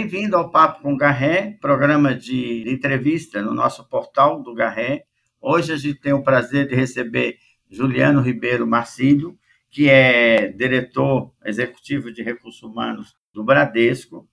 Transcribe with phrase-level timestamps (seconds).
[0.00, 5.04] Bem-vindo ao Papo com Garré, programa de entrevista no nosso portal do Garré.
[5.38, 7.36] Hoje a gente tem o prazer de receber
[7.70, 14.26] Juliano Ribeiro Marcílio, que é diretor executivo de recursos humanos do Bradesco,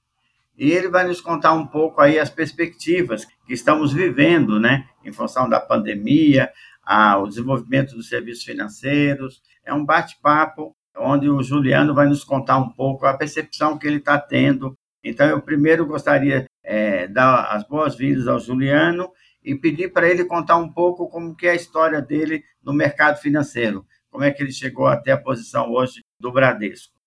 [0.58, 5.12] e ele vai nos contar um pouco aí as perspectivas que estamos vivendo, né, em
[5.12, 6.49] função da pandemia,
[6.81, 9.41] a, o desenvolvimento dos serviços financeiros.
[9.66, 13.98] É um bate-papo onde o Juliano vai nos contar um pouco a percepção que ele
[13.98, 14.77] está tendo.
[15.07, 19.09] Então, eu primeiro gostaria é, dar as boas-vindas ao Juliano
[19.43, 23.17] e pedir para ele contar um pouco como que é a história dele no mercado
[23.17, 26.97] financeiro, como é que ele chegou até a posição hoje do Bradesco.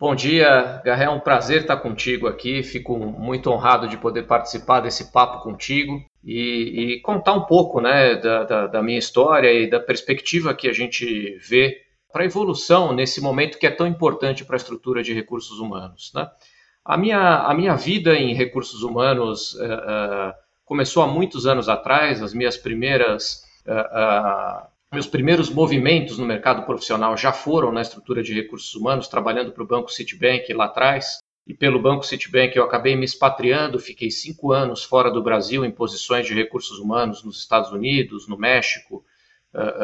[0.00, 2.62] Bom dia, Garré, é um prazer estar contigo aqui.
[2.62, 8.14] Fico muito honrado de poder participar desse papo contigo e, e contar um pouco né,
[8.14, 11.82] da, da, da, minha história e da perspectiva que a gente vê
[12.12, 16.12] para a evolução nesse momento que é tão importante para a estrutura de recursos humanos.
[16.14, 16.30] Né?
[16.88, 22.22] A, minha, a minha vida em recursos humanos uh, uh, começou há muitos anos atrás,
[22.22, 23.44] as minhas primeiras.
[23.66, 29.52] Uh, meus primeiros movimentos no mercado profissional já foram na estrutura de recursos humanos, trabalhando
[29.52, 31.18] para o Banco Citibank lá atrás.
[31.46, 35.70] E pelo Banco Citibank eu acabei me expatriando, fiquei cinco anos fora do Brasil em
[35.70, 39.04] posições de recursos humanos nos Estados Unidos, no México.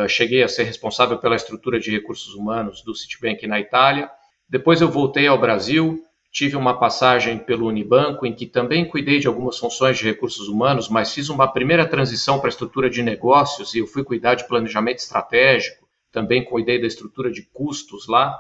[0.09, 4.11] Cheguei a ser responsável pela estrutura de recursos humanos do Citibank na Itália.
[4.49, 6.03] Depois eu voltei ao Brasil,
[6.35, 10.89] Tive uma passagem pelo Unibanco, em que também cuidei de algumas funções de recursos humanos,
[10.89, 14.49] mas fiz uma primeira transição para a estrutura de negócios e eu fui cuidar de
[14.49, 18.37] planejamento estratégico, também cuidei da estrutura de custos lá.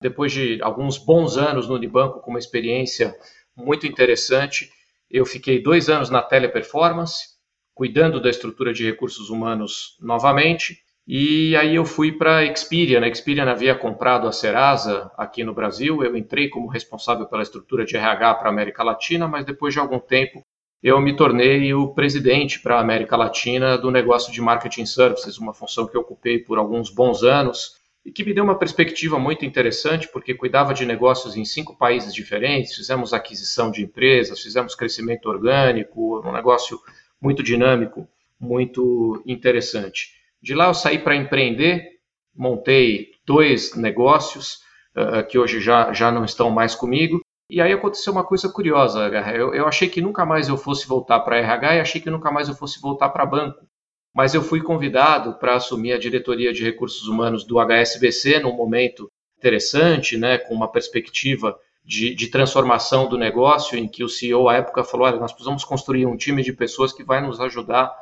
[0.00, 3.14] Depois de alguns bons anos no Unibanco, com uma experiência
[3.54, 4.72] muito interessante,
[5.10, 7.36] eu fiquei dois anos na Teleperformance,
[7.74, 13.00] cuidando da estrutura de recursos humanos novamente, e aí eu fui para a Experian.
[13.00, 16.02] A Experian havia comprado a Serasa aqui no Brasil.
[16.02, 19.78] Eu entrei como responsável pela estrutura de RH para a América Latina, mas depois de
[19.78, 20.44] algum tempo
[20.82, 25.54] eu me tornei o presidente para a América Latina do negócio de marketing services, uma
[25.54, 29.44] função que eu ocupei por alguns bons anos e que me deu uma perspectiva muito
[29.44, 35.28] interessante, porque cuidava de negócios em cinco países diferentes, fizemos aquisição de empresas, fizemos crescimento
[35.28, 36.80] orgânico, um negócio
[37.20, 40.15] muito dinâmico, muito interessante.
[40.42, 41.88] De lá eu saí para empreender,
[42.34, 44.60] montei dois negócios
[44.96, 47.20] uh, que hoje já, já não estão mais comigo.
[47.48, 51.20] E aí aconteceu uma coisa curiosa, eu, eu achei que nunca mais eu fosse voltar
[51.20, 53.64] para RH e achei que nunca mais eu fosse voltar para banco.
[54.12, 59.08] Mas eu fui convidado para assumir a diretoria de recursos humanos do HSBC num momento
[59.38, 64.56] interessante, né, com uma perspectiva de, de, transformação do negócio, em que o CEO à
[64.56, 67.94] época falou: olha, nós precisamos construir um time de pessoas que vai nos ajudar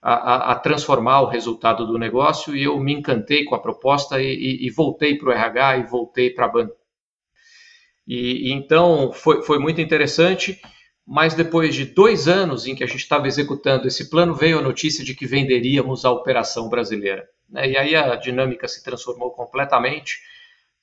[0.00, 4.26] a, a, transformar o resultado do negócio e eu me encantei com a proposta e,
[4.26, 6.76] e, e voltei para o RH e voltei para a banco.
[8.06, 10.60] E, e, então foi, foi muito interessante,
[11.06, 14.62] mas depois de dois anos em que a gente estava executando esse plano, veio a
[14.62, 17.28] notícia de que venderíamos a operação brasileira.
[17.50, 17.70] Né?
[17.70, 20.20] E aí a dinâmica se transformou completamente.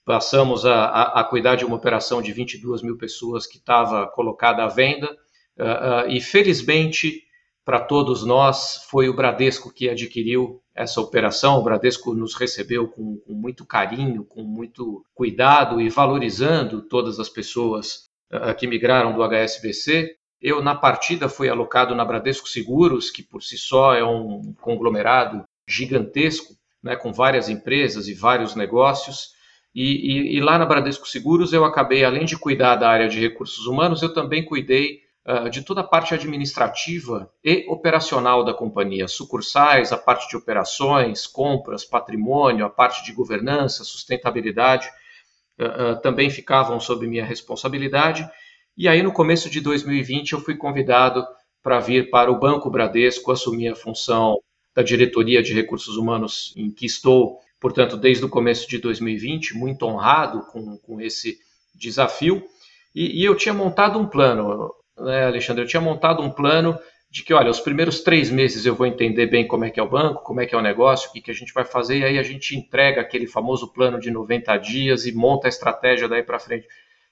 [0.04, 4.64] Passamos a, a, a cuidar de uma operação de 22 mil pessoas que estava colocada
[4.64, 5.09] à venda,
[5.58, 7.25] uh, uh, e felizmente
[7.66, 11.58] para todos nós, foi o Bradesco que adquiriu essa operação.
[11.58, 17.28] O Bradesco nos recebeu com, com muito carinho, com muito cuidado e valorizando todas as
[17.28, 20.16] pessoas uh, que migraram do HSBC.
[20.40, 25.44] Eu, na partida, fui alocado na Bradesco Seguros, que por si só é um conglomerado
[25.68, 29.30] gigantesco, né, com várias empresas e vários negócios.
[29.74, 33.20] E, e, e lá na Bradesco Seguros eu acabei, além de cuidar da área de
[33.20, 35.05] recursos humanos, eu também cuidei
[35.52, 41.84] de toda a parte administrativa e operacional da companhia, sucursais, a parte de operações, compras,
[41.84, 44.88] patrimônio, a parte de governança, sustentabilidade,
[45.59, 48.30] uh, uh, também ficavam sob minha responsabilidade.
[48.78, 51.25] E aí, no começo de 2020, eu fui convidado
[51.63, 54.38] para vir para o Banco Bradesco assumir a função
[54.75, 59.86] da diretoria de recursos humanos em que estou, portanto, desde o começo de 2020, muito
[59.86, 61.39] honrado com, com esse
[61.74, 62.45] desafio.
[62.94, 66.77] E, e, eu tinha montado um plano né, Alexandre, eu tinha montado um plano
[67.09, 69.83] de que, olha, os primeiros três meses eu vou entender bem como é que é
[69.83, 72.00] o banco, como é que é o negócio, o que, que a gente vai fazer,
[72.00, 76.09] e aí a gente entrega aquele famoso plano de 90 dias e monta a estratégia
[76.09, 76.68] daí para frente.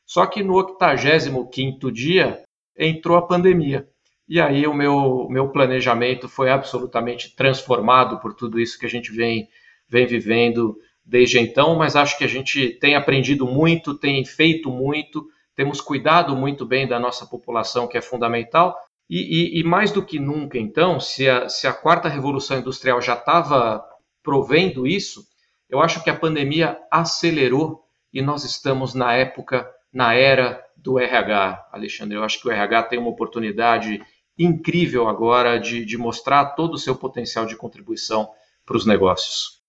[0.05, 2.43] Só que no 85º dia
[2.77, 3.87] entrou a pandemia.
[4.27, 9.11] E aí o meu, meu planejamento foi absolutamente transformado por tudo isso que a gente
[9.11, 9.47] vem,
[9.87, 10.75] vem vivendo
[11.05, 16.35] desde então, mas acho que a gente tem aprendido muito, tem feito muito, temos cuidado
[16.35, 18.75] muito bem da nossa população, que é fundamental,
[19.09, 23.01] e, e, e mais do que nunca, então, se a, se a quarta revolução industrial
[23.01, 23.83] já estava
[24.23, 25.23] provendo isso,
[25.69, 31.69] eu acho que a pandemia acelerou e nós estamos na época na era do RH,
[31.71, 32.17] Alexandre.
[32.17, 34.01] Eu acho que o RH tem uma oportunidade
[34.37, 38.29] incrível agora de, de mostrar todo o seu potencial de contribuição
[38.65, 39.61] para os negócios.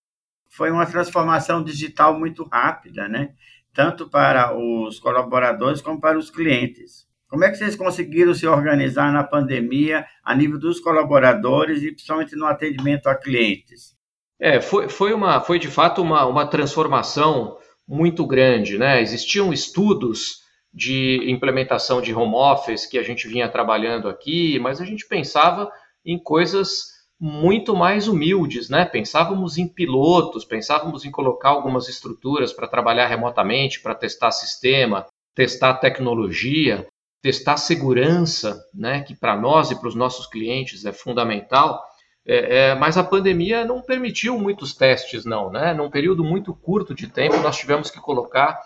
[0.48, 3.34] Foi uma transformação digital muito rápida, né?
[3.74, 7.04] Tanto para os colaboradores como para os clientes.
[7.28, 12.36] Como é que vocês conseguiram se organizar na pandemia a nível dos colaboradores e principalmente
[12.36, 13.94] no atendimento a clientes?
[14.40, 17.56] É, foi, foi, uma, foi de fato uma, uma transformação
[17.86, 19.02] muito grande, né?
[19.02, 24.84] Existiam estudos de implementação de home office que a gente vinha trabalhando aqui, mas a
[24.84, 25.70] gente pensava
[26.04, 28.84] em coisas muito mais humildes, né?
[28.84, 35.74] Pensávamos em pilotos, pensávamos em colocar algumas estruturas para trabalhar remotamente, para testar sistema, testar
[35.74, 36.86] tecnologia,
[37.22, 39.02] testar segurança, né?
[39.02, 41.82] Que para nós e para os nossos clientes é fundamental.
[42.26, 45.72] É, é, mas a pandemia não permitiu muitos testes, não, né?
[45.72, 48.60] Num período muito curto de tempo, nós tivemos que colocar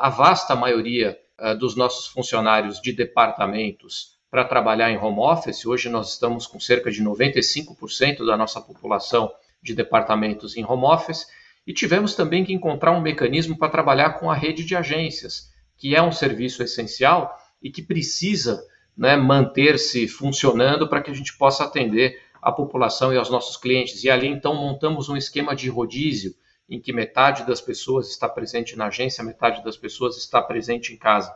[0.00, 1.16] a vasta maioria
[1.60, 5.64] dos nossos funcionários de departamentos para trabalhar em home office.
[5.64, 11.26] Hoje nós estamos com cerca de 95% da nossa população de departamentos em home office
[11.66, 15.96] e tivemos também que encontrar um mecanismo para trabalhar com a rede de agências, que
[15.96, 18.62] é um serviço essencial e que precisa
[18.94, 24.04] né, manter-se funcionando para que a gente possa atender a população e aos nossos clientes.
[24.04, 26.34] E ali então montamos um esquema de rodízio
[26.68, 30.98] em que metade das pessoas está presente na agência, metade das pessoas está presente em
[30.98, 31.34] casa.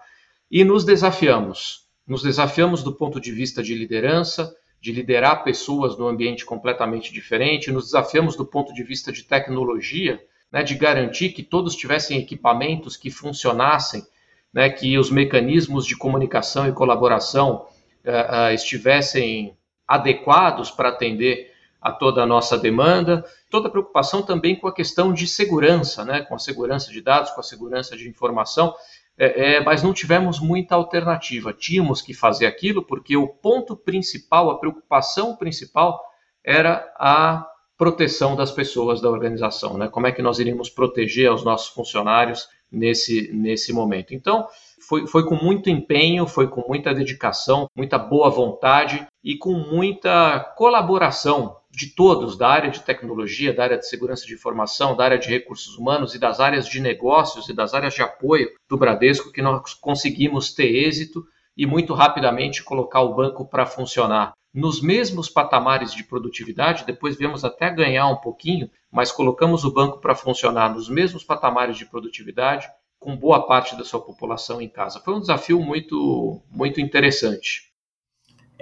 [0.51, 1.89] E nos desafiamos.
[2.07, 7.71] Nos desafiamos do ponto de vista de liderança, de liderar pessoas num ambiente completamente diferente,
[7.71, 10.21] nos desafiamos do ponto de vista de tecnologia,
[10.51, 14.05] né, de garantir que todos tivessem equipamentos que funcionassem,
[14.53, 17.67] né, que os mecanismos de comunicação e colaboração
[18.05, 19.57] uh, uh, estivessem
[19.87, 21.51] adequados para atender
[21.81, 26.21] a toda a nossa demanda, toda a preocupação também com a questão de segurança, né,
[26.23, 28.75] com a segurança de dados, com a segurança de informação,
[29.21, 31.53] é, é, mas não tivemos muita alternativa.
[31.53, 36.01] Tínhamos que fazer aquilo porque o ponto principal, a preocupação principal
[36.43, 37.47] era a
[37.77, 39.89] proteção das pessoas da organização, né?
[39.89, 44.15] Como é que nós iríamos proteger os nossos funcionários nesse, nesse momento?
[44.15, 44.47] Então,
[44.89, 50.41] foi, foi com muito empenho, foi com muita dedicação, muita boa vontade e com muita
[50.57, 55.19] colaboração de todos, da área de tecnologia, da área de segurança de informação, da área
[55.19, 59.31] de recursos humanos e das áreas de negócios e das áreas de apoio do Bradesco,
[59.31, 61.25] que nós conseguimos ter êxito
[61.57, 64.33] e muito rapidamente colocar o banco para funcionar.
[64.53, 70.01] Nos mesmos patamares de produtividade, depois viemos até ganhar um pouquinho, mas colocamos o banco
[70.01, 72.69] para funcionar nos mesmos patamares de produtividade,
[72.99, 75.01] com boa parte da sua população em casa.
[75.01, 77.70] Foi um desafio muito, muito interessante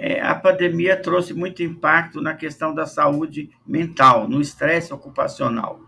[0.01, 5.81] é, a pandemia trouxe muito impacto na questão da saúde mental, no estresse ocupacional.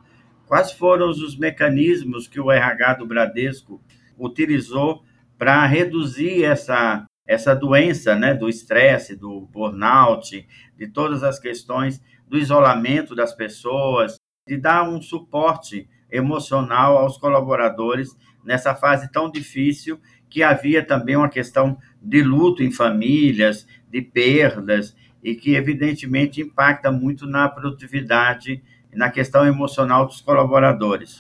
[0.46, 3.82] Quais foram os mecanismos que o RH do Bradesco
[4.20, 5.02] utilizou
[5.38, 12.38] para reduzir essa, essa doença né, do estresse, do burnout, de todas as questões do
[12.38, 18.10] isolamento das pessoas, de dar um suporte emocional aos colaboradores
[18.44, 24.96] nessa fase tão difícil que havia também uma questão de luto em famílias, de perdas,
[25.22, 31.20] e que evidentemente impacta muito na produtividade e na questão emocional dos colaboradores.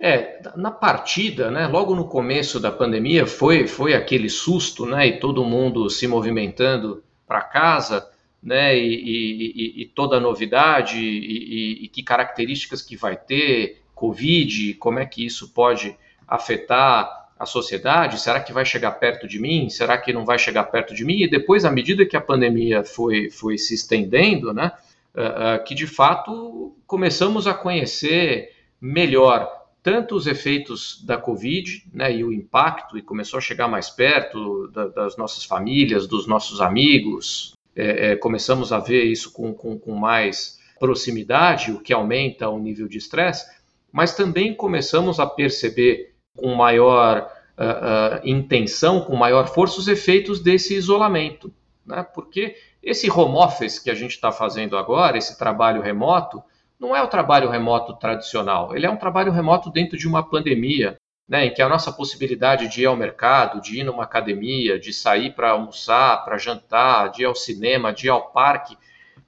[0.00, 5.20] É, na partida, né, logo no começo da pandemia, foi, foi aquele susto, né, e
[5.20, 8.08] todo mundo se movimentando para casa,
[8.42, 14.74] né, e, e, e, toda a novidade, e, e que características que vai ter, Covid,
[14.74, 15.96] como é que isso pode
[16.26, 18.20] afetar a sociedade?
[18.20, 19.70] Será que vai chegar perto de mim?
[19.70, 21.22] Será que não vai chegar perto de mim?
[21.22, 24.72] E depois, à medida que a pandemia foi, foi se estendendo, né,
[25.14, 32.16] uh, uh, que de fato começamos a conhecer melhor tanto os efeitos da Covid né,
[32.16, 36.60] e o impacto, e começou a chegar mais perto da, das nossas famílias, dos nossos
[36.62, 42.48] amigos, é, é, começamos a ver isso com, com, com mais proximidade, o que aumenta
[42.48, 43.46] o nível de estresse,
[43.92, 50.74] mas também começamos a perceber com maior uh, intenção, com maior força, os efeitos desse
[50.74, 51.52] isolamento.
[51.86, 52.02] Né?
[52.14, 56.42] Porque esse home office que a gente está fazendo agora, esse trabalho remoto,
[56.78, 60.98] não é o trabalho remoto tradicional, ele é um trabalho remoto dentro de uma pandemia,
[61.26, 64.92] né, em que a nossa possibilidade de ir ao mercado, de ir numa academia, de
[64.92, 68.76] sair para almoçar, para jantar, de ir ao cinema, de ir ao parque,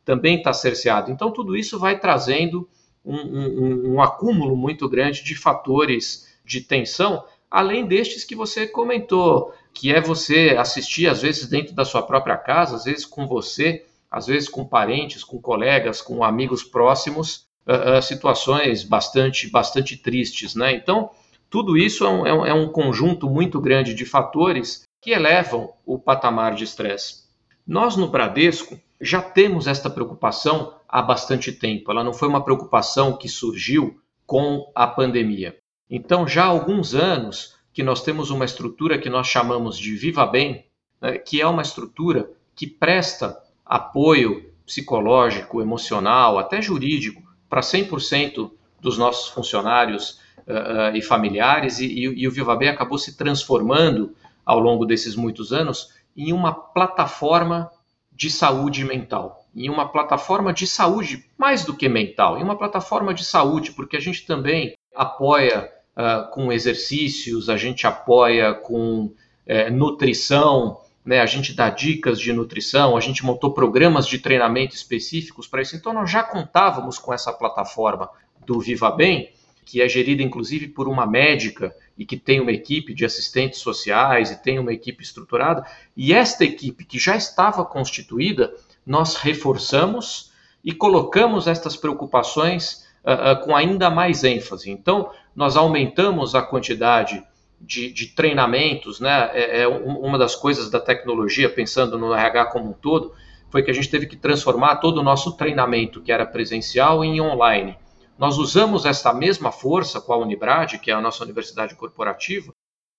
[0.04, 1.10] também está cerceado.
[1.10, 2.68] Então, tudo isso vai trazendo
[3.02, 9.52] um, um, um acúmulo muito grande de fatores de tensão, além destes que você comentou,
[9.72, 13.84] que é você assistir, às vezes, dentro da sua própria casa, às vezes com você,
[14.10, 20.54] às vezes com parentes, com colegas, com amigos próximos, uh, uh, situações bastante, bastante tristes,
[20.54, 20.74] né?
[20.74, 21.10] Então,
[21.50, 26.54] tudo isso é um, é um conjunto muito grande de fatores que elevam o patamar
[26.54, 27.26] de estresse.
[27.66, 31.90] Nós no Bradesco já temos esta preocupação há bastante tempo.
[31.90, 35.56] Ela não foi uma preocupação que surgiu com a pandemia.
[35.90, 40.26] Então, já há alguns anos que nós temos uma estrutura que nós chamamos de Viva
[40.26, 40.64] Bem,
[41.00, 48.50] né, que é uma estrutura que presta apoio psicológico, emocional, até jurídico para 100%
[48.80, 53.16] dos nossos funcionários uh, uh, e familiares, e, e, e o Viva Bem acabou se
[53.16, 54.14] transformando
[54.44, 57.70] ao longo desses muitos anos em uma plataforma
[58.10, 63.12] de saúde mental, em uma plataforma de saúde mais do que mental, em uma plataforma
[63.12, 69.72] de saúde, porque a gente também apoia uh, com exercícios, a gente apoia com uh,
[69.72, 75.46] nutrição, né, a gente dá dicas de nutrição, a gente montou programas de treinamento específicos
[75.46, 75.76] para isso.
[75.76, 78.10] Então, nós já contávamos com essa plataforma
[78.44, 79.30] do Viva Bem,
[79.64, 84.30] que é gerida inclusive por uma médica e que tem uma equipe de assistentes sociais
[84.30, 85.64] e tem uma equipe estruturada.
[85.96, 90.32] E esta equipe que já estava constituída, nós reforçamos
[90.64, 94.70] e colocamos estas preocupações uh, uh, com ainda mais ênfase.
[94.70, 97.22] Então, nós aumentamos a quantidade
[97.60, 99.30] de, de treinamentos, né?
[99.34, 103.14] É, é, uma das coisas da tecnologia, pensando no RH como um todo,
[103.50, 107.20] foi que a gente teve que transformar todo o nosso treinamento, que era presencial, em
[107.20, 107.76] online.
[108.18, 112.52] Nós usamos essa mesma força com a Unibrad, que é a nossa universidade corporativa,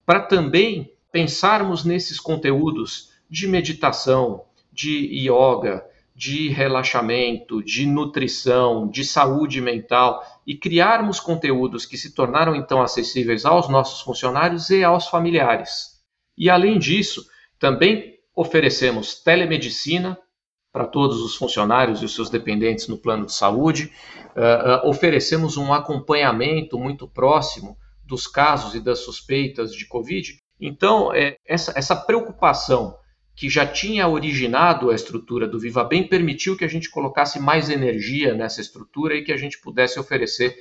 [0.06, 5.84] para também pensarmos nesses conteúdos de meditação, de yoga,
[6.18, 13.46] de relaxamento, de nutrição, de saúde mental e criarmos conteúdos que se tornaram então acessíveis
[13.46, 16.02] aos nossos funcionários e aos familiares.
[16.36, 17.24] E além disso,
[17.60, 20.18] também oferecemos telemedicina
[20.72, 23.92] para todos os funcionários e os seus dependentes no plano de saúde,
[24.36, 30.36] uh, oferecemos um acompanhamento muito próximo dos casos e das suspeitas de Covid.
[30.60, 32.96] Então, é, essa, essa preocupação
[33.38, 37.70] que já tinha originado a estrutura do Viva Bem permitiu que a gente colocasse mais
[37.70, 40.58] energia nessa estrutura e que a gente pudesse oferecer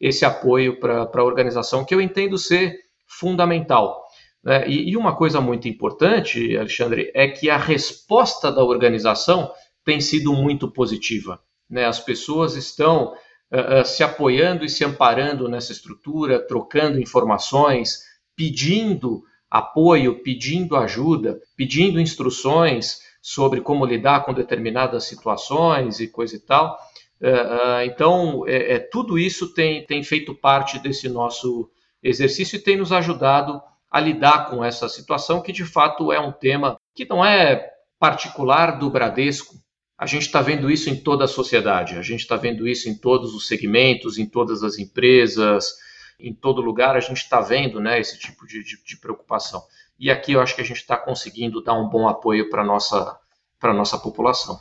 [0.00, 4.00] esse apoio para a organização, que eu entendo ser fundamental.
[4.44, 4.68] Né?
[4.68, 9.50] E, e uma coisa muito importante, Alexandre, é que a resposta da organização
[9.84, 11.40] tem sido muito positiva.
[11.68, 11.84] Né?
[11.84, 13.12] As pessoas estão
[13.52, 18.04] uh, uh, se apoiando e se amparando nessa estrutura, trocando informações,
[18.36, 26.38] pedindo apoio, pedindo ajuda, pedindo instruções sobre como lidar com determinadas situações e coisa e
[26.38, 26.78] tal.
[27.20, 31.68] Uh, então, é, é, tudo isso tem, tem feito parte desse nosso
[32.02, 36.32] exercício e tem nos ajudado a lidar com essa situação, que de fato é um
[36.32, 39.56] tema que não é particular do Bradesco.
[39.98, 42.96] A gente está vendo isso em toda a sociedade, a gente está vendo isso em
[42.96, 45.74] todos os segmentos, em todas as empresas,
[46.22, 49.62] em todo lugar a gente está vendo né, esse tipo de, de, de, preocupação.
[49.98, 52.64] E aqui eu acho que a gente está conseguindo dar um bom apoio para a
[52.64, 53.18] nossa,
[53.62, 54.60] nossa população.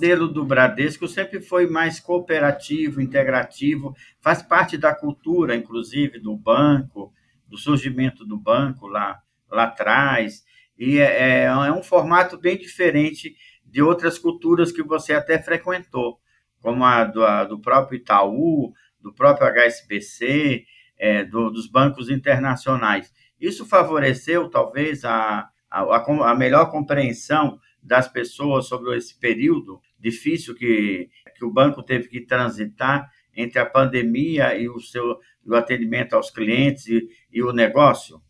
[0.00, 7.12] Modelo do Bradesco sempre foi mais cooperativo, integrativo, faz parte da cultura, inclusive, do banco,
[7.46, 10.42] do surgimento do banco lá, lá atrás,
[10.78, 16.18] e é, é, é um formato bem diferente de outras culturas que você até frequentou,
[16.62, 20.64] como a do, a do próprio Itaú, do próprio HSBC,
[20.98, 23.12] é, do, dos bancos internacionais.
[23.38, 31.08] Isso favoreceu, talvez, a, a, a melhor compreensão das pessoas sobre esse período difícil que,
[31.36, 36.30] que o banco teve que transitar entre a pandemia e o seu o atendimento aos
[36.30, 38.20] clientes e, e o negócio?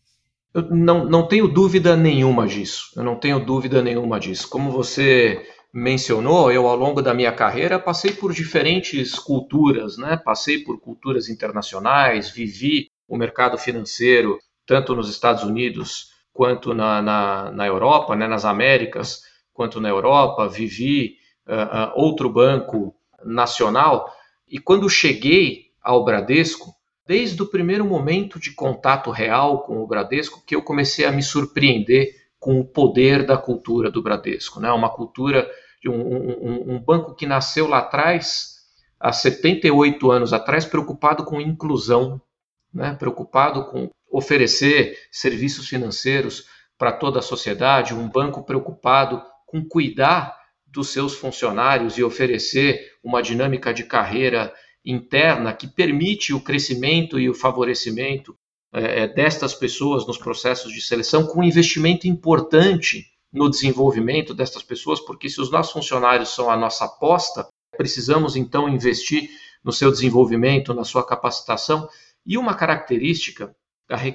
[0.54, 2.90] Eu não, não tenho dúvida nenhuma disso.
[2.96, 4.48] Eu não tenho dúvida nenhuma disso.
[4.48, 10.16] Como você mencionou, eu ao longo da minha carreira passei por diferentes culturas, né?
[10.16, 17.50] Passei por culturas internacionais, vivi o mercado financeiro tanto nos Estados Unidos quanto na, na,
[17.50, 18.26] na Europa, né?
[18.28, 19.22] nas Américas
[19.52, 21.16] quanto na Europa, vivi
[21.50, 24.10] uh, outro banco nacional,
[24.48, 26.74] e quando cheguei ao Bradesco,
[27.06, 31.22] desde o primeiro momento de contato real com o Bradesco, que eu comecei a me
[31.22, 34.60] surpreender com o poder da cultura do Bradesco.
[34.60, 34.70] Né?
[34.70, 35.50] Uma cultura
[35.82, 38.60] de um, um, um banco que nasceu lá atrás,
[38.98, 42.20] há 78 anos atrás, preocupado com inclusão,
[42.72, 42.94] né?
[42.94, 46.46] preocupado com oferecer serviços financeiros
[46.78, 50.39] para toda a sociedade, um banco preocupado com cuidar
[50.70, 54.52] dos seus funcionários e oferecer uma dinâmica de carreira
[54.84, 58.36] interna que permite o crescimento e o favorecimento
[58.72, 65.00] é, destas pessoas nos processos de seleção, com um investimento importante no desenvolvimento destas pessoas,
[65.00, 67.46] porque se os nossos funcionários são a nossa aposta,
[67.76, 69.28] precisamos então investir
[69.62, 71.88] no seu desenvolvimento, na sua capacitação.
[72.24, 73.54] E uma característica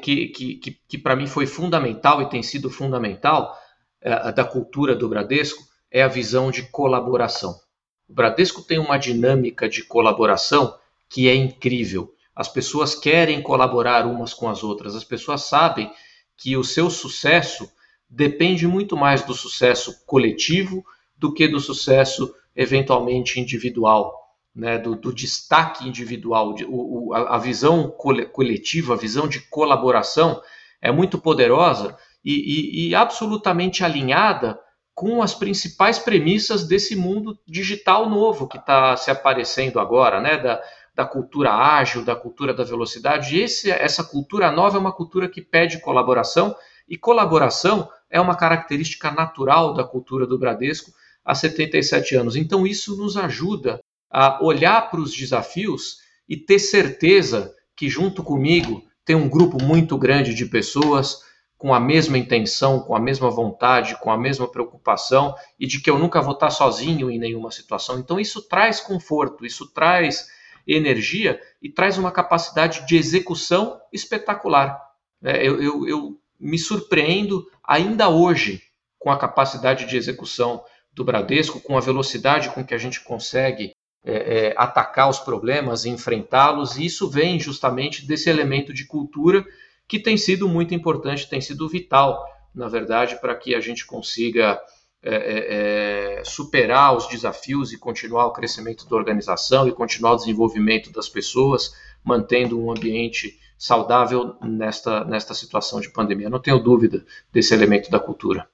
[0.02, 3.58] que, que, que, que para mim foi fundamental e tem sido fundamental
[4.02, 7.60] é, da cultura do Bradesco é a visão de colaboração.
[8.08, 10.78] O Bradesco tem uma dinâmica de colaboração
[11.10, 12.14] que é incrível.
[12.36, 15.92] As pessoas querem colaborar umas com as outras, as pessoas sabem
[16.38, 17.72] que o seu sucesso
[18.10, 20.86] depende muito mais do sucesso coletivo
[21.18, 24.26] do que do sucesso eventualmente individual
[24.56, 30.42] né, do, do, destaque individual, de, o, a, a, visão coletiva, a visão de colaboração
[30.82, 34.58] é muito poderosa e, e, e, absolutamente alinhada
[34.96, 40.64] com as principais premissas desse mundo digital novo que está se aparecendo agora, né, da,
[40.96, 43.38] da cultura ágil, da cultura da velocidade.
[43.38, 46.56] Esse, essa cultura nova é uma cultura que pede colaboração
[46.88, 50.92] e colaboração é uma característica natural da cultura do Bradesco
[51.26, 52.36] há 77 anos.
[52.38, 55.98] Então, isso nos ajuda a olhar para os desafios
[56.30, 61.22] e ter certeza que junto comigo tem um grupo muito grande de pessoas
[61.66, 65.90] com a mesma intenção, com a mesma vontade, com a mesma preocupação e de que
[65.90, 67.98] eu nunca vou estar sozinho em nenhuma situação.
[67.98, 70.28] Então isso traz conforto, isso traz
[70.68, 74.80] energia e traz uma capacidade de execução espetacular.
[75.24, 78.62] É, eu, eu, eu me surpreendo ainda hoje
[79.00, 83.74] com a capacidade de execução do Bradesco, com a velocidade com que a gente consegue
[84.04, 89.44] é, é, atacar os problemas enfrentá-los, e isso vem justamente desse elemento de cultura
[89.88, 94.60] que tem sido muito importante, tem sido vital, na verdade, para que a gente consiga
[95.02, 100.18] é, é, é, superar os desafios e continuar o crescimento da organização e continuar o
[100.18, 106.30] desenvolvimento das pessoas, mantendo um ambiente saudável nesta, nesta situação de pandemia.
[106.30, 108.50] Não tenho dúvida desse elemento da cultura.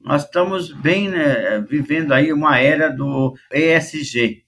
[0.00, 4.42] Nós estamos bem né, vivendo aí uma era do ESG,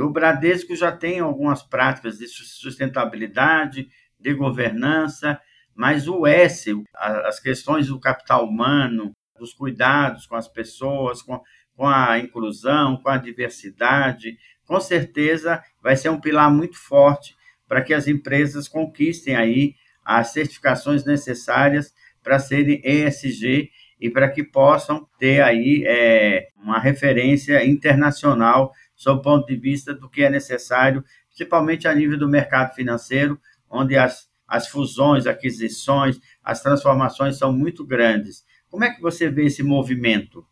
[0.00, 5.40] o Bradesco já tem algumas práticas de sustentabilidade, de governança,
[5.74, 11.40] mas o S, as questões do capital humano, dos cuidados com as pessoas, com,
[11.76, 17.82] com a inclusão, com a diversidade, com certeza vai ser um pilar muito forte para
[17.82, 25.06] que as empresas conquistem aí as certificações necessárias para serem ESG e para que possam
[25.18, 31.04] ter aí é, uma referência internacional sob o ponto de vista do que é necessário,
[31.28, 33.38] principalmente a nível do mercado financeiro,
[33.70, 38.44] onde as, as fusões, aquisições, as transformações são muito grandes.
[38.70, 40.46] Como é que você vê esse movimento?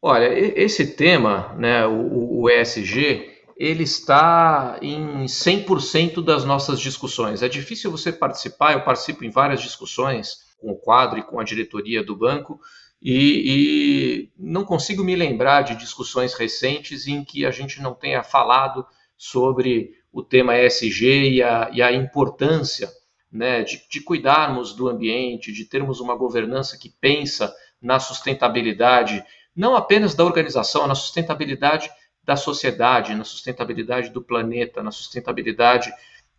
[0.00, 0.26] Olha,
[0.58, 7.42] esse tema, né, o, o ESG, ele está em 100% das nossas discussões.
[7.42, 11.44] É difícil você participar, eu participo em várias discussões com o quadro e com a
[11.44, 12.60] diretoria do banco,
[13.00, 18.22] e, e, não consigo me lembrar de discussões recentes em que a gente não tenha
[18.22, 22.90] falado sobre o tema ESG e a, e a importância
[23.30, 29.24] né, de, de, cuidarmos do ambiente, de termos uma governança que pensa na sustentabilidade,
[29.56, 31.90] não apenas da organização, na sustentabilidade
[32.22, 35.90] da sociedade, na sustentabilidade do planeta, na sustentabilidade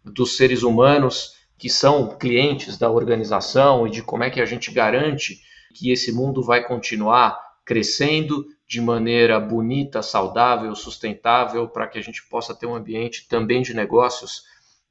[0.04, 4.72] dos seres humanos que são clientes da organização e de como é que a gente
[4.72, 5.42] garante
[5.74, 12.28] que esse mundo vai continuar crescendo de maneira bonita, saudável, sustentável, para que a gente
[12.28, 14.44] possa ter um ambiente também de negócios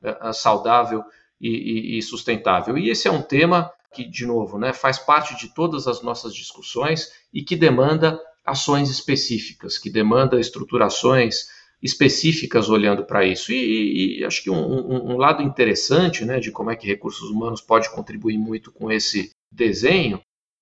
[0.02, 1.02] uh, saudável
[1.40, 2.78] e, e, e, sustentável.
[2.78, 6.34] E esse é um tema que, de novo, né, faz parte de todas as nossas
[6.34, 11.46] discussões e que demanda ações específicas, que demanda estruturações
[11.82, 13.52] específicas olhando para isso.
[13.52, 17.28] E, e, acho que um, um, um, lado interessante né, de como é que recursos
[17.28, 20.18] humanos pode contribuir muito com esse desenho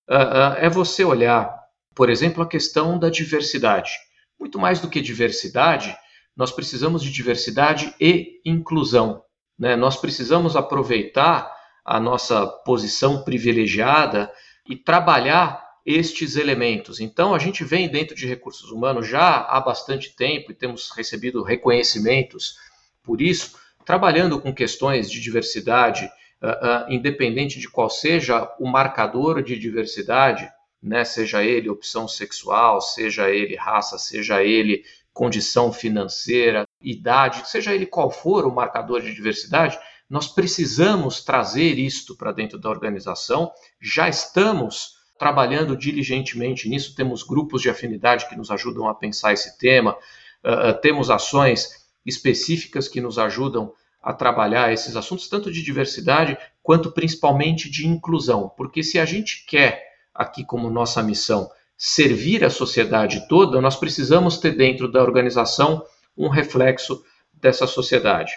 [0.08, 1.59] uh, é você olhar,
[1.94, 3.90] por exemplo, a questão da diversidade.
[4.38, 5.96] Muito mais do que diversidade,
[6.36, 9.22] nós precisamos de diversidade e inclusão.
[9.58, 9.76] Né?
[9.76, 11.50] Nós precisamos aproveitar
[11.84, 14.32] a nossa posição privilegiada
[14.68, 17.00] e trabalhar estes elementos.
[17.00, 21.42] Então, a gente vem dentro de recursos humanos já há bastante tempo e temos recebido
[21.42, 22.54] reconhecimentos
[23.02, 26.04] por isso, trabalhando com questões de diversidade,
[26.42, 26.48] uh,
[26.86, 30.48] uh, independente de qual seja o marcador de diversidade,
[30.82, 37.86] né, seja ele opção sexual, seja ele raça, seja ele condição financeira, idade, seja ele
[37.86, 43.52] qual for o marcador de diversidade, nós precisamos trazer isto para dentro da organização.
[43.80, 49.58] Já estamos trabalhando diligentemente nisso, temos grupos de afinidade que nos ajudam a pensar esse
[49.58, 49.96] tema,
[50.42, 56.90] uh, temos ações específicas que nos ajudam a trabalhar esses assuntos, tanto de diversidade quanto
[56.90, 58.50] principalmente de inclusão.
[58.56, 64.38] Porque se a gente quer, aqui como nossa missão, servir a sociedade toda, nós precisamos
[64.38, 65.82] ter dentro da organização
[66.16, 68.32] um reflexo dessa sociedade.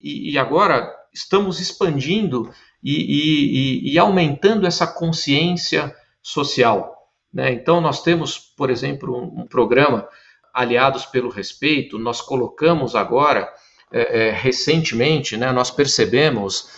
[0.00, 2.50] E, e agora estamos expandindo
[2.82, 6.96] e, e, e, aumentando essa consciência social.
[7.32, 7.52] Né?
[7.52, 10.08] Então, nós temos, por exemplo, um, um programa
[10.52, 13.48] Aliados pelo Respeito, nós colocamos agora
[13.92, 16.70] é, é, recentemente, né, nós percebemos,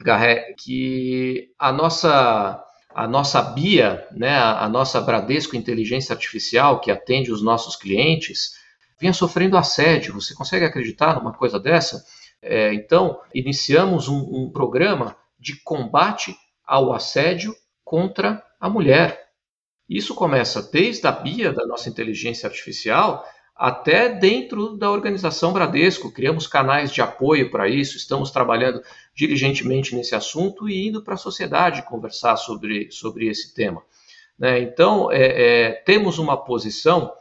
[0.00, 2.62] Garré, que a nossa
[2.96, 8.54] a nossa BIA, né, a, nossa Bradesco Inteligência Artificial, que atende os nossos clientes,
[8.98, 10.14] vinha sofrendo assédio.
[10.14, 12.02] Você consegue acreditar numa coisa dessa?
[12.40, 16.34] É, então, iniciamos um, um programa de combate
[16.66, 17.54] ao assédio
[17.84, 19.26] contra a mulher.
[19.86, 26.12] Isso começa desde a BIA da nossa inteligência artificial até dentro da organização Bradesco.
[26.12, 28.82] Criamos canais de apoio para isso, estamos trabalhando
[29.14, 33.82] diligentemente nesse assunto e indo para a sociedade conversar sobre, sobre esse tema.
[34.38, 34.60] Né?
[34.60, 37.12] Então, é, é, temos uma posição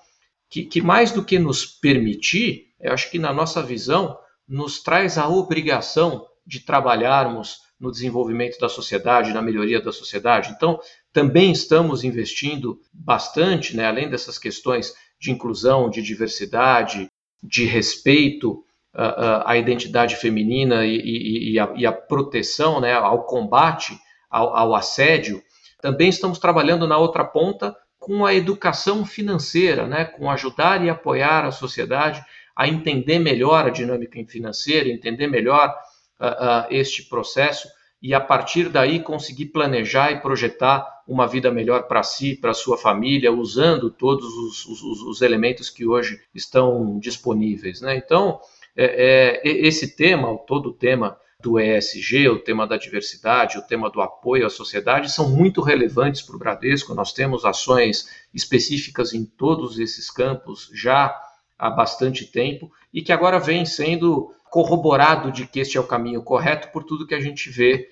[0.49, 4.17] que, que, mais do que nos permitir, eu acho que na nossa visão,
[4.47, 10.53] nos traz a obrigação de trabalharmos no desenvolvimento da sociedade, na melhoria da sociedade.
[10.55, 10.79] Então,
[11.11, 17.09] também estamos investindo bastante, né, além dessas questões de inclusão, de diversidade,
[17.41, 23.23] de respeito à, à identidade feminina e, e, e, a, e, a, proteção, né, ao
[23.23, 23.97] combate
[24.29, 25.41] ao, ao assédio,
[25.81, 31.45] também estamos trabalhando na outra ponta com a educação financeira, né, com ajudar e apoiar
[31.45, 32.23] a sociedade
[32.55, 35.75] a entender melhor a dinâmica financeira, entender melhor
[36.19, 37.67] uh, uh, este processo
[38.05, 42.77] e a partir daí conseguir planejar e projetar uma vida melhor para si, para sua
[42.77, 47.81] família, usando todos os, os, os, elementos que hoje estão disponíveis.
[47.81, 47.97] Né?
[47.97, 48.39] Então,
[48.77, 53.89] é, é, esse tema, todo o tema do ESG, o tema da diversidade, o tema
[53.89, 56.93] do apoio à sociedade são muito relevantes para o Bradesco.
[56.93, 61.19] Nós temos ações específicas em todos esses campos já
[61.57, 66.21] há bastante tempo e que agora vem sendo corroborado de que este é o caminho
[66.21, 67.89] correto por tudo que a gente vê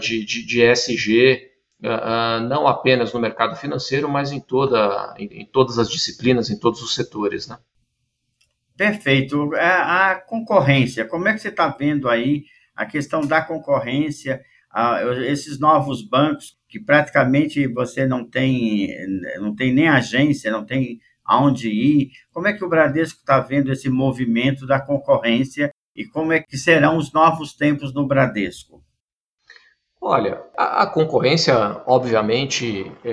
[0.00, 1.50] de, de, de, ESG,
[1.82, 6.58] uh, não apenas no mercado financeiro, mas em, toda, em, em, todas as disciplinas, em
[6.58, 7.46] todos os setores.
[7.46, 7.58] Né?
[8.76, 9.54] Perfeito.
[9.54, 14.42] A, a concorrência, como é que você está vendo aí a questão da concorrência,
[15.26, 18.88] esses novos bancos que praticamente você não tem,
[19.36, 22.10] não tem nem agência, não tem aonde ir.
[22.32, 26.58] Como é que o Bradesco está vendo esse movimento da concorrência e como é que
[26.58, 28.83] serão os novos tempos no Bradesco?
[30.06, 33.10] Olha, a, a concorrência, obviamente, é,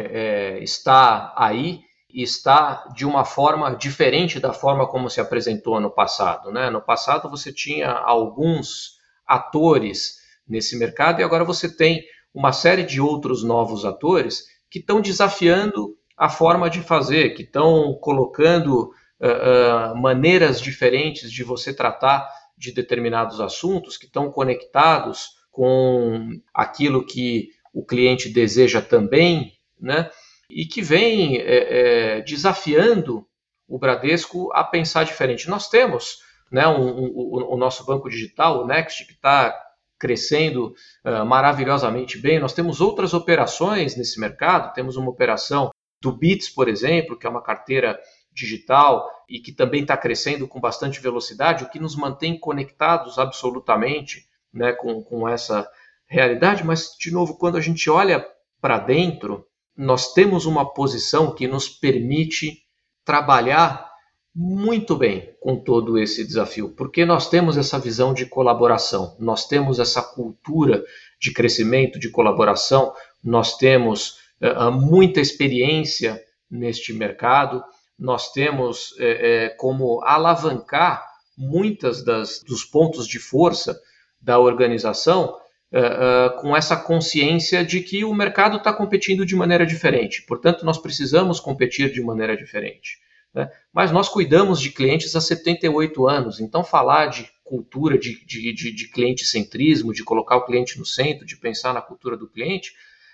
[0.57, 1.79] é, está aí
[2.13, 6.51] e está de uma forma diferente da forma como se apresentou no passado.
[6.51, 6.69] Né?
[6.69, 12.99] No passado, você tinha alguns atores nesse mercado e agora você tem uma série de
[12.99, 19.97] outros novos atores que estão desafiando a forma de fazer, que estão colocando uh, uh,
[19.97, 27.85] maneiras diferentes de você tratar de determinados assuntos, que estão conectados com aquilo que o
[27.85, 30.09] cliente deseja também, né?
[30.49, 33.25] E que vem é, é, desafiando
[33.67, 35.49] o Bradesco a pensar diferente.
[35.49, 36.17] Nós temos
[36.51, 39.57] né, um, um, o, o, nosso banco digital, o Next, que está
[39.97, 40.73] crescendo
[41.05, 42.39] uh, maravilhosamente bem.
[42.39, 44.73] Nós temos outras operações nesse mercado.
[44.73, 45.69] Temos uma operação
[46.01, 47.97] do Bits, por exemplo, que é uma carteira
[48.33, 54.25] digital e que também está crescendo com bastante velocidade, o que nos mantém conectados absolutamente
[54.53, 55.67] né, com, com essa
[56.07, 58.25] realidade, mas, de novo, quando a gente olha
[58.59, 62.63] para dentro, nós temos uma posição que nos permite
[63.05, 63.89] trabalhar
[64.33, 69.79] muito bem com todo esse desafio, porque nós temos essa visão de colaboração, nós temos
[69.79, 70.83] essa cultura
[71.19, 77.63] de crescimento, de colaboração, nós temos uh, muita experiência neste mercado,
[77.99, 81.05] nós temos uh, uh, como alavancar
[81.37, 83.77] muitas das, dos pontos de força
[84.21, 85.35] da organização
[85.71, 90.21] uh, uh, com essa consciência de que o mercado está competindo de maneira diferente.
[90.23, 92.99] Portanto, nós precisamos competir de maneira diferente.
[93.33, 93.49] Né?
[93.73, 98.71] Mas nós cuidamos de clientes há 78 anos, então falar de cultura, de, de, de,
[98.71, 102.73] de cliente-centrismo, de colocar o cliente no centro, de pensar na cultura do cliente,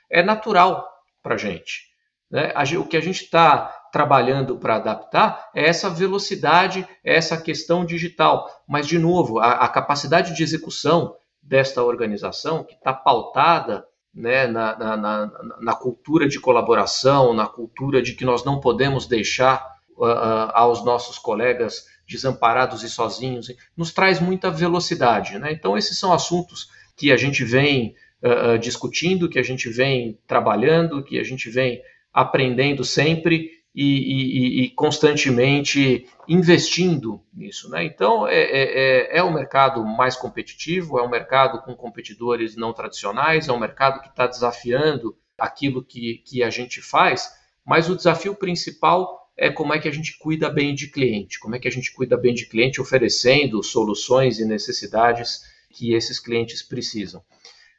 [0.09, 0.87] é natural
[1.23, 1.87] para a gente.
[2.29, 2.53] Né?
[2.79, 8.49] O que a gente está trabalhando para adaptar é essa velocidade, é essa questão digital.
[8.67, 14.77] Mas, de novo, a, a capacidade de execução desta organização, que está pautada né, na,
[14.77, 19.63] na, na, na, cultura de colaboração, na cultura de que nós não podemos deixar
[19.95, 25.37] uh, uh, aos nossos colegas desamparados e sozinhos, nos traz muita velocidade.
[25.37, 25.51] Né?
[25.51, 31.03] Então, esses são assuntos que a gente vem uh, discutindo, que a gente vem trabalhando,
[31.03, 37.69] que a gente vem aprendendo sempre e, e, e constantemente investindo nisso.
[37.69, 37.85] Né?
[37.85, 42.73] Então, é, é, é, é um mercado mais competitivo, é um mercado com competidores não
[42.73, 47.31] tradicionais, é um mercado que está desafiando aquilo que, que a gente faz,
[47.63, 51.55] mas o desafio principal é como é que a gente cuida bem de cliente, como
[51.55, 56.63] é que a gente cuida bem de cliente oferecendo soluções e necessidades que esses clientes
[56.63, 57.21] precisam.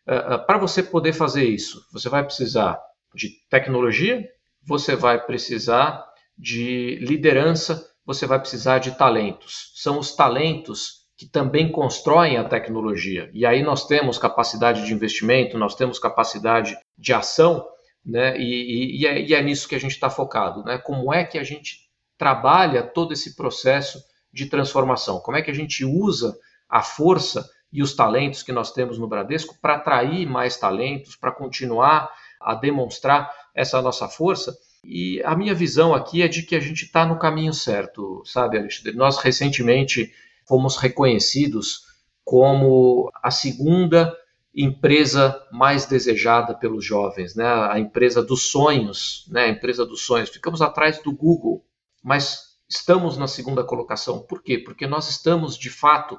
[0.07, 2.81] Uh, uh, Para você poder fazer isso, você vai precisar
[3.13, 4.31] de tecnologia,
[4.69, 6.05] você vai precisar
[6.37, 9.73] de liderança, você vai precisar de talentos.
[9.77, 13.31] São os talentos que também constroem a tecnologia.
[13.33, 17.67] E aí nós temos capacidade de investimento, nós temos capacidade de ação,
[18.05, 18.39] né?
[18.39, 20.77] E, e, e, é, e é, nisso que a gente está focado, né?
[20.77, 23.99] Como é que a gente trabalha todo esse processo
[24.31, 25.19] de transformação?
[25.21, 26.37] Como é que a gente usa
[26.69, 31.33] a força e os talentos que nós temos no Bradesco para atrair mais talentos, para
[31.33, 34.57] continuar a demonstrar essa nossa força.
[34.85, 38.57] E a minha visão aqui é de que a gente está no caminho certo, sabe,
[38.57, 38.97] Alexandre?
[38.97, 40.13] Nós recentemente
[40.47, 41.83] fomos reconhecidos
[42.25, 44.17] como a segunda
[44.55, 47.47] empresa mais desejada pelos jovens, né?
[47.47, 49.47] A empresa dos sonhos, né?
[49.47, 50.31] A empresa dos sonhos.
[50.31, 51.65] Ficamos atrás do Google,
[52.03, 54.21] mas estamos na segunda colocação.
[54.21, 54.59] Por quê?
[54.59, 56.19] Porque nós estamos de fato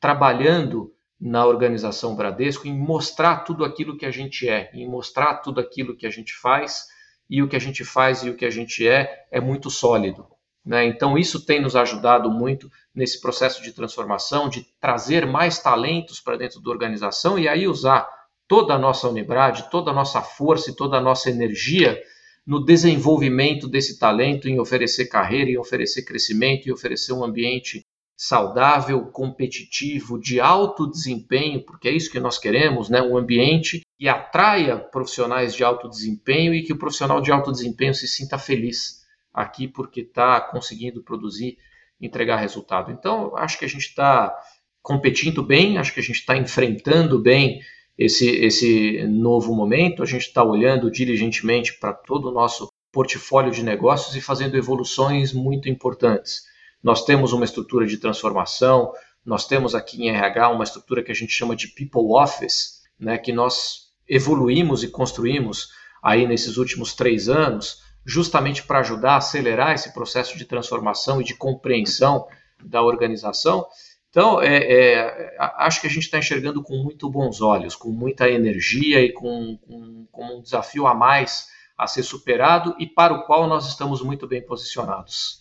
[0.00, 5.60] trabalhando na organização Bradesco em mostrar tudo aquilo que a gente é, em mostrar tudo
[5.60, 6.86] aquilo que a gente faz
[7.28, 10.26] e o que a gente faz e o que a gente é é muito sólido.
[10.64, 10.84] Né?
[10.86, 16.36] Então, isso tem nos ajudado muito nesse processo de transformação, de trazer mais talentos para
[16.36, 18.08] dentro da organização e aí usar
[18.48, 22.00] toda a nossa unidade, toda a nossa força e toda a nossa energia
[22.46, 27.86] no desenvolvimento desse talento, em oferecer carreira, em oferecer crescimento, em oferecer um ambiente
[28.22, 33.00] saudável, competitivo, de alto desempenho, porque é isso que nós queremos, né?
[33.00, 37.94] um ambiente que atraia profissionais de alto desempenho e que o profissional de alto desempenho
[37.94, 39.00] se sinta feliz
[39.32, 41.56] aqui porque está conseguindo produzir,
[41.98, 42.92] entregar resultado.
[42.92, 44.36] Então, acho que a gente está
[44.82, 47.62] competindo bem, acho que a gente está enfrentando bem
[47.96, 53.62] esse, esse novo momento, a gente está olhando diligentemente para todo o nosso portfólio de
[53.62, 56.49] negócios e fazendo evoluções muito importantes.
[56.82, 58.92] Nós temos uma estrutura de transformação,
[59.24, 63.18] nós temos aqui em RH uma estrutura que a gente chama de People Office, né,
[63.18, 65.68] que nós evoluímos e construímos
[66.02, 71.24] aí nesses últimos três anos, justamente para ajudar a acelerar esse processo de transformação e
[71.24, 72.26] de compreensão
[72.62, 73.66] da organização.
[74.08, 78.28] Então, é, é, acho que a gente está enxergando com muito bons olhos, com muita
[78.28, 83.24] energia e com, com, com um desafio a mais a ser superado e para o
[83.24, 85.39] qual nós estamos muito bem posicionados.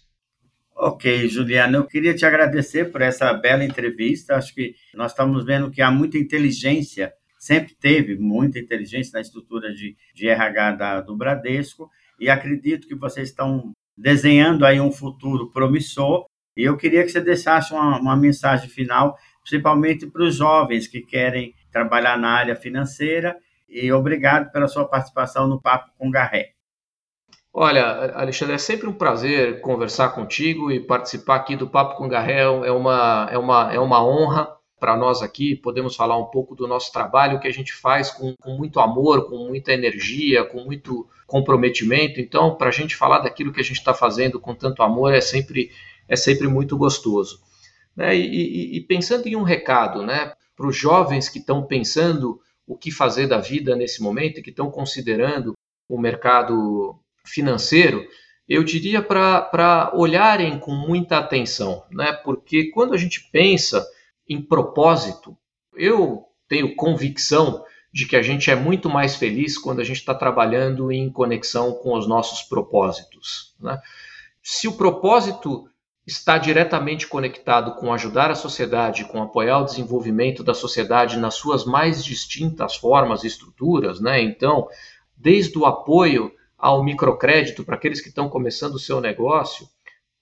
[0.82, 4.38] Ok, Juliana, eu queria te agradecer por essa bela entrevista.
[4.38, 9.74] Acho que nós estamos vendo que há muita inteligência, sempre teve muita inteligência na estrutura
[9.74, 15.52] de, de RH da, do Bradesco, e acredito que vocês estão desenhando aí um futuro
[15.52, 16.28] promissor.
[16.56, 21.02] E eu queria que você deixasse uma, uma mensagem final, principalmente para os jovens que
[21.02, 23.36] querem trabalhar na área financeira.
[23.68, 26.54] E obrigado pela sua participação no Papo com Garré.
[27.52, 32.64] Olha, Alexandre, é sempre um prazer conversar contigo e participar aqui do Papo com Garrel.
[32.64, 35.56] É uma, é uma, é uma honra para nós aqui.
[35.56, 39.28] Podemos falar um pouco do nosso trabalho que a gente faz com, com muito amor,
[39.28, 42.22] com muita energia, com muito comprometimento.
[42.22, 45.22] Então, para a gente falar daquilo que a gente está fazendo com tanto amor é
[45.22, 45.72] sempre,
[46.08, 47.42] é sempre muito gostoso.
[47.96, 48.16] Né?
[48.16, 52.78] E, e, e pensando em um recado né, para os jovens que estão pensando o
[52.78, 55.54] que fazer da vida nesse momento e que estão considerando
[55.90, 57.00] o mercado
[57.30, 58.06] financeiro,
[58.50, 62.12] eu diria para olharem com muita atenção, né?
[62.12, 63.86] porque quando a gente pensa
[64.28, 65.38] em propósito,
[65.76, 67.64] eu tenho convicção
[67.94, 71.74] de que a gente é muito mais feliz quando a gente está trabalhando em conexão
[71.74, 73.54] com os nossos propósitos.
[73.60, 73.80] Né?
[74.42, 75.70] Se o propósito
[76.06, 81.66] está diretamente conectado com ajudar a sociedade, com apoiar o desenvolvimento da sociedade nas suas
[81.66, 84.22] mais distintas formas e estruturas, né?
[84.22, 84.68] então,
[85.16, 89.68] desde o apoio ao microcrédito para aqueles que estão começando o seu negócio,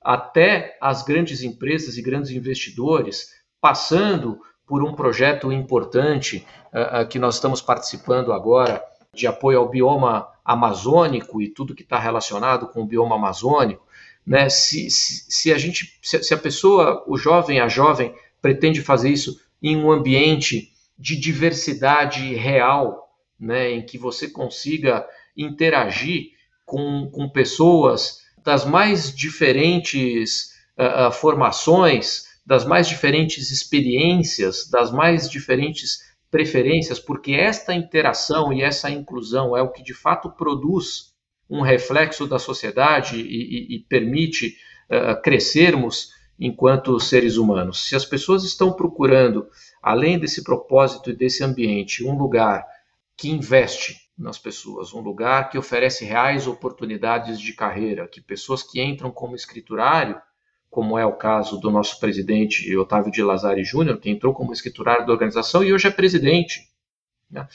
[0.01, 7.35] até as grandes empresas e grandes investidores, passando por um projeto importante uh, que nós
[7.35, 12.85] estamos participando agora de apoio ao bioma amazônico e tudo que está relacionado com o
[12.85, 13.85] bioma amazônico,
[14.25, 14.49] né?
[14.49, 19.09] Se, se, se a gente, se, se a pessoa, o jovem, a jovem pretende fazer
[19.09, 26.31] isso em um ambiente de diversidade real, né, em que você consiga interagir
[26.65, 35.99] com, com pessoas das mais diferentes uh, formações, das mais diferentes experiências, das mais diferentes
[36.31, 41.13] preferências, porque esta interação e essa inclusão é o que de fato produz
[41.49, 44.55] um reflexo da sociedade e, e, e permite
[44.89, 47.87] uh, crescermos enquanto seres humanos.
[47.87, 49.47] Se as pessoas estão procurando,
[49.81, 52.65] além desse propósito e desse ambiente, um lugar
[53.15, 58.81] que investe nas pessoas, um lugar que oferece reais oportunidades de carreira, que pessoas que
[58.81, 60.19] entram como escriturário,
[60.69, 65.05] como é o caso do nosso presidente Otávio de Lazari Júnior, que entrou como escriturário
[65.05, 66.67] da organização e hoje é presidente.
[67.29, 67.47] Né?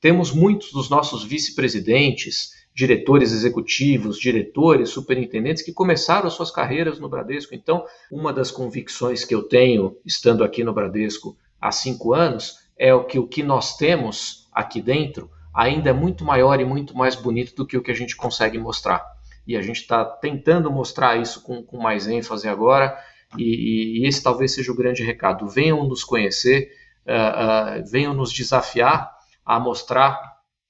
[0.00, 7.54] Temos muitos dos nossos vice-presidentes, diretores executivos, diretores, superintendentes que começaram suas carreiras no Bradesco.
[7.54, 12.94] Então, uma das convicções que eu tenho, estando aqui no Bradesco há cinco anos, é
[12.94, 17.14] o que o que nós temos aqui dentro ainda é muito maior e muito mais
[17.14, 19.04] bonito do que o que a gente consegue mostrar.
[19.46, 22.98] E a gente está tentando mostrar isso com, com, mais ênfase agora,
[23.38, 25.46] e, e, esse talvez seja o grande recado.
[25.48, 26.70] Venham nos conhecer,
[27.06, 29.12] uh, uh, venham nos desafiar
[29.44, 30.20] a mostrar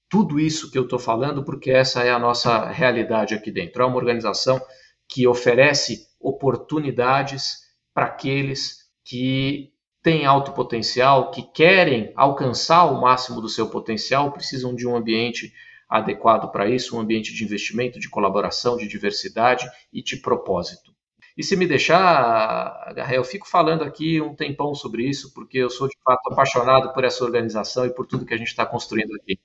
[0.08, 3.82] tudo isso que eu estou falando, porque essa é a nossa realidade aqui dentro.
[3.82, 4.60] É uma organização
[5.08, 9.73] que oferece oportunidades para aqueles que
[10.04, 15.50] têm alto potencial, que querem alcançar o máximo do seu potencial, precisam de um ambiente
[15.88, 20.92] adequado para isso, um ambiente de investimento, de colaboração, de diversidade e de propósito.
[21.34, 25.88] E se me deixar, eu fico falando aqui um tempão sobre isso, porque eu sou
[25.88, 29.38] de fato apaixonado por essa organização e por tudo que a gente está construindo aqui.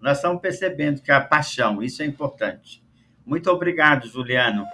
[0.00, 2.82] Nós estamos percebendo que a paixão, isso é importante.
[3.24, 4.64] Muito obrigado, Juliano.